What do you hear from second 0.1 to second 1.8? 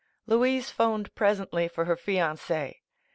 Louise phoned presently